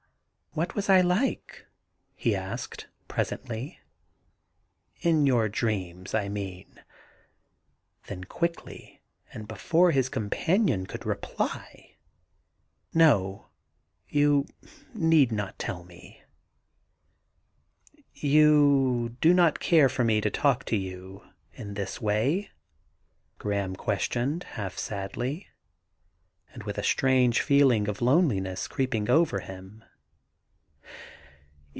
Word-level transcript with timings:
* 0.51 0.53
What 0.61 0.75
was 0.75 0.89
I 0.89 0.99
like?' 0.99 1.65
he 2.13 2.35
asked 2.35 2.87
presently— 3.07 3.79
*in 4.99 5.25
your 5.25 5.47
dreams, 5.47 6.13
I 6.13 6.27
mean?' 6.27 6.83
Then 8.07 8.25
quickly, 8.25 8.99
and 9.31 9.47
before 9.47 9.91
his 9.91 10.09
companion 10.09 10.87
could 10.87 11.05
reply, 11.05 11.95
* 12.45 12.93
No; 12.93 13.47
you 14.09 14.45
need 14.93 15.31
not 15.31 15.57
tell 15.57 15.85
me.' 15.85 16.21
*You 18.13 19.15
do 19.21 19.33
not 19.33 19.61
care 19.61 19.87
for 19.87 20.03
me 20.03 20.19
to 20.19 20.29
talk 20.29 20.65
to 20.65 20.75
you 20.75 21.23
in 21.53 21.75
this 21.75 22.01
way?' 22.01 22.49
Graham 23.37 23.77
questioned 23.77 24.43
half 24.43 24.77
sadly, 24.77 25.47
and 26.51 26.63
with 26.63 26.77
a 26.77 26.83
strange 26.83 27.39
feeling 27.39 27.87
of 27.87 28.01
loneliness 28.01 28.67
creeping 28.67 29.09
over 29.09 29.39
him. 29.39 29.85